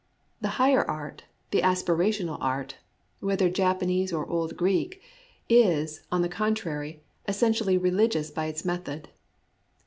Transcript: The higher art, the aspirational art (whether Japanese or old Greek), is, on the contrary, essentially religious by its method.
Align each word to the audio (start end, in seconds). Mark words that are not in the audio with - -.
The 0.41 0.57
higher 0.57 0.83
art, 0.89 1.25
the 1.51 1.61
aspirational 1.61 2.39
art 2.41 2.77
(whether 3.19 3.51
Japanese 3.51 4.11
or 4.11 4.25
old 4.27 4.57
Greek), 4.57 4.99
is, 5.47 6.01
on 6.11 6.23
the 6.23 6.27
contrary, 6.27 7.03
essentially 7.27 7.77
religious 7.77 8.31
by 8.31 8.45
its 8.47 8.65
method. 8.65 9.09